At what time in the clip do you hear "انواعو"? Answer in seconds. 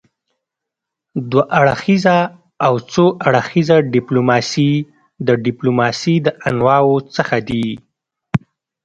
6.49-6.95